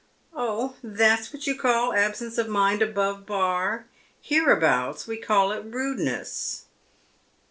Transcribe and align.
"Oh, 0.33 0.77
that's 0.81 1.31
what 1.31 1.45
you 1.45 1.53
call 1.53 1.93
absence 1.93 2.39
of 2.39 2.47
mind 2.49 2.81
above 2.81 3.23
Bar. 3.27 3.85
Here 4.19 4.49
abouts 4.49 5.05
we 5.05 5.15
call 5.17 5.51
it 5.51 5.63
rudeness." 5.63 6.65